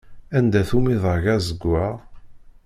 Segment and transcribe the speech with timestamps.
[0.37, 1.95] Anda-t umidag azeggaɣ?